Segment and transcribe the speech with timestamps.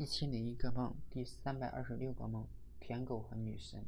[0.00, 2.46] 一千零一个梦，第三百二十六个梦，
[2.78, 3.84] 舔狗和女神。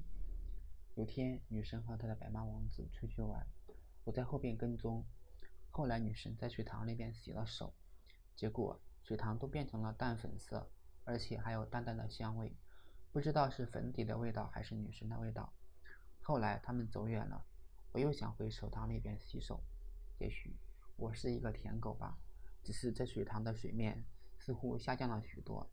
[0.97, 3.47] 有天，女神和她的白马王子出去玩，
[4.03, 5.05] 我在后边跟踪。
[5.71, 7.73] 后来，女神在水塘那边洗了手，
[8.35, 10.69] 结果水塘都变成了淡粉色，
[11.05, 12.57] 而且还有淡淡的香味，
[13.13, 15.53] 不知道是粉底的味道还是女神的味道。
[16.25, 17.47] 后来他们走远了，
[17.93, 19.63] 我又想回水塘里边洗手。
[20.19, 20.57] 也许
[20.97, 22.19] 我是一个舔狗吧，
[22.65, 24.05] 只是这水塘的水面
[24.41, 25.71] 似乎下降了许多。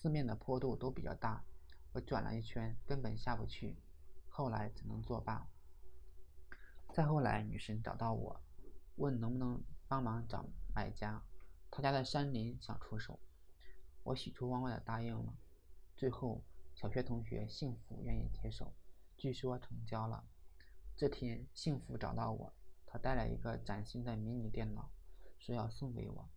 [0.00, 1.42] 四面的坡度都比较大，
[1.92, 3.76] 我转了一圈根本下不去，
[4.28, 5.44] 后来只能作罢。
[6.94, 8.40] 再后来，女神找到我，
[8.94, 11.20] 问能不能帮忙找买家，
[11.68, 13.18] 她家的山林想出手，
[14.04, 15.34] 我喜出望外的答应了。
[15.96, 16.44] 最后，
[16.76, 18.72] 小学同学幸福愿意接手，
[19.16, 20.22] 据说成交了。
[20.96, 22.52] 这天，幸福找到我，
[22.86, 24.92] 他带来一个崭新的迷你电脑，
[25.40, 26.28] 说要送给我，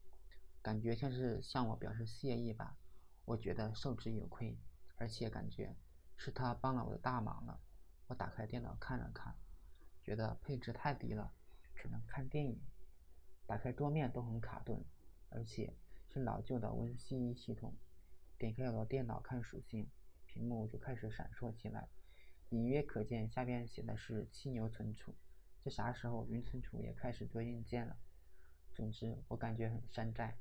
[0.64, 2.76] 感觉像是向我表示谢意吧。
[3.26, 4.58] 我觉得受之有愧，
[4.98, 5.76] 而且感觉
[6.18, 7.60] 是他帮了我的大忙了。
[8.08, 9.36] 我打开电脑看了看，
[10.04, 11.32] 觉得配置太低了，
[11.76, 12.60] 只能看电影。
[13.46, 14.84] 打开桌面都很卡顿，
[15.30, 15.74] 而且
[16.10, 17.74] 是老旧的 Win7 系统。
[18.38, 19.88] 点开我的电脑看属性，
[20.26, 21.88] 屏幕就开始闪烁起来，
[22.50, 25.14] 隐约可见下边写的是七牛存储。
[25.64, 27.96] 这啥时候云存储也开始做硬件了？
[28.74, 30.36] 总之，我感觉很山寨。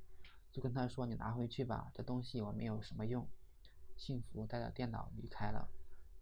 [0.53, 3.27] 就跟他说：“你拿回去吧，这东西我没有什么用。”
[3.97, 5.69] 幸福带着电脑离开了。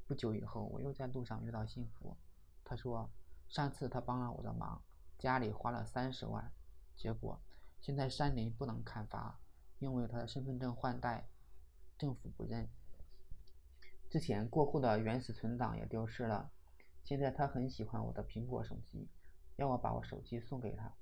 [0.07, 2.17] 不久以后，我又在路上遇到幸福，
[2.65, 3.09] 他说
[3.49, 4.83] ：“上次他帮了我的忙，
[5.19, 6.53] 家里花了三十万，
[6.97, 7.41] 结果
[7.81, 9.39] 现在山林不能砍伐，
[9.79, 11.29] 因为他的身份证换代，
[11.97, 12.69] 政府不认。
[14.11, 16.51] 之前过户的原始存档也丢失了。
[17.05, 19.09] 现在他很喜欢我的苹果手机，
[19.57, 20.93] 要我把我手机送给他，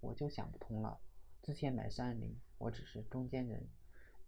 [0.00, 0.98] 我就想不通了。”
[1.42, 3.68] 之前买三菱，我只是中间人，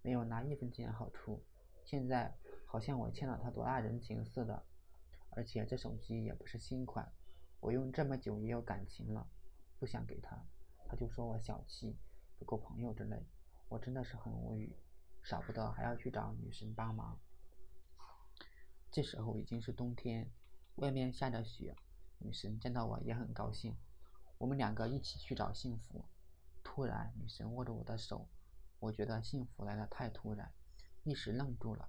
[0.03, 1.45] 没有拿一分钱好处。
[1.85, 2.35] 现在
[2.67, 4.65] 好像我欠了他多大人情似的。
[5.33, 7.13] 而且这手机也不是新款，
[7.61, 9.29] 我用这么久也有感情了，
[9.79, 10.45] 不想给他，
[10.87, 11.97] 他就说我小气，
[12.37, 13.25] 不够朋友之类。
[13.69, 14.75] 我真的是很无语，
[15.23, 17.21] 少不得还要去找女神帮忙。
[18.91, 20.29] 这时候已经是冬天，
[20.75, 21.77] 外面下着雪，
[22.19, 23.77] 女神见到我也很高兴，
[24.39, 26.05] 我们两个一起去找幸福。
[26.63, 28.29] 突然，女神握着我的手，
[28.79, 30.53] 我觉得幸福来得太突然，
[31.05, 31.89] 一时愣住了。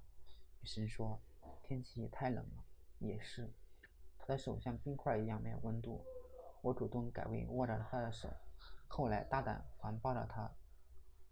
[0.59, 1.21] 女神说
[1.63, 2.63] ：“天气也太冷了。”
[2.99, 3.51] 也是，
[4.17, 6.03] 她的手像冰块一样没有温度。
[6.61, 8.29] 我主动改为握着她的手，
[8.87, 10.51] 后来大胆环抱着她，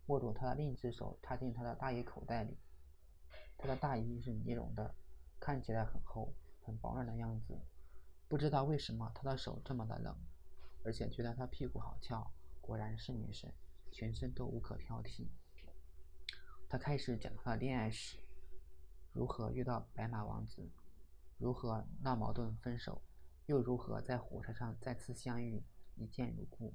[0.07, 2.57] 握住她的另一只手插进她的大衣口袋里。
[3.57, 4.95] 她的大衣是尼龙的，
[5.39, 6.33] 看起来很厚、
[6.63, 7.59] 很保暖的样子。
[8.27, 10.15] 不知道为什么她的手这么的冷，
[10.83, 12.31] 而且觉得她屁股好翘。
[12.69, 13.51] 果然是女神，
[13.91, 15.25] 全身都无可挑剔。
[16.69, 18.19] 她开始讲她的恋爱史，
[19.11, 20.69] 如何遇到白马王子，
[21.39, 23.01] 如何闹矛盾分手，
[23.47, 25.63] 又如何在火车上再次相遇，
[25.95, 26.71] 一见如故。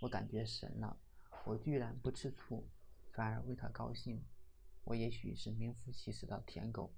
[0.00, 0.96] 我感觉神了，
[1.44, 2.66] 我居然不吃醋，
[3.12, 4.24] 反而为她高兴。
[4.84, 6.94] 我也许是名副其实的舔狗。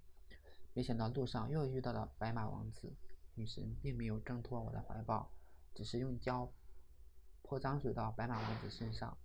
[0.73, 2.95] 没想到路上又遇到了白马王子，
[3.35, 5.33] 女神并没有挣脱我的怀抱，
[5.75, 6.53] 只是用胶。
[7.47, 9.17] 泼脏水到白马王子身上，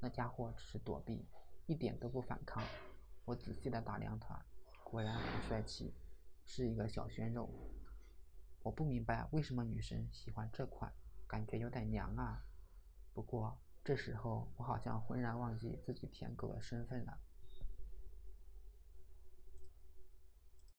[0.00, 1.28] 那家伙只是躲避，
[1.66, 2.64] 一点都不反抗。
[3.26, 4.42] 我仔细的打量他，
[4.82, 5.92] 果然很帅气，
[6.46, 7.50] 是一个小鲜肉。
[8.62, 10.90] 我不明白为什么女神喜欢这款，
[11.26, 12.42] 感觉有点娘啊。
[13.12, 17.18] 不过这时候我好像浑然忘记自己舔狗的身份了。